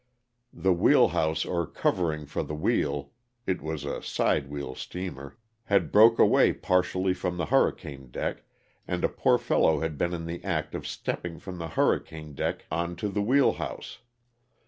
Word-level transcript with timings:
The 0.55 0.73
wheel 0.73 1.09
house 1.09 1.45
or 1.45 1.67
covering 1.67 2.25
for 2.25 2.41
the 2.41 2.55
wheel, 2.55 3.11
(it 3.45 3.61
was 3.61 3.85
a 3.85 4.01
side 4.01 4.49
wheel 4.49 4.73
steamer,) 4.73 5.37
had 5.65 5.91
broken 5.91 6.25
away 6.25 6.53
partially 6.53 7.13
from 7.13 7.37
the 7.37 7.45
hurricane 7.45 8.09
deck, 8.09 8.41
and 8.87 9.03
a 9.03 9.09
poor 9.09 9.37
fellow 9.37 9.81
had 9.81 9.99
been 9.99 10.15
in 10.15 10.25
the 10.25 10.43
act 10.43 10.73
of 10.73 10.87
stepping 10.87 11.37
from 11.37 11.59
the 11.59 11.67
hurricane 11.77 12.33
deck 12.33 12.65
onto 12.71 13.09
the 13.09 13.21
wheel 13.21 13.53
house. 13.61 13.99